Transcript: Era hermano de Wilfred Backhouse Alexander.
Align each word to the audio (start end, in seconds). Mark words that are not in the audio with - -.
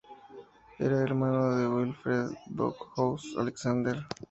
Era 0.79 1.03
hermano 1.03 1.55
de 1.55 1.67
Wilfred 1.67 2.31
Backhouse 2.47 3.35
Alexander. 3.37 3.99